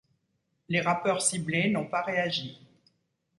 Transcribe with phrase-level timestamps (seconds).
[0.67, 2.57] Les rappeurs ciblés n'ont pas réagi.